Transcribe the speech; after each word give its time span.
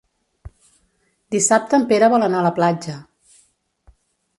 Dissabte 1.37 1.79
en 1.81 1.87
Pere 1.95 2.11
vol 2.17 2.29
anar 2.31 2.43
a 2.43 2.49
la 2.49 2.57
platja. 2.61 3.01